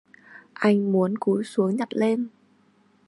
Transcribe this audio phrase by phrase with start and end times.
[0.53, 2.27] Anh muốn cúi xuống nhặt lên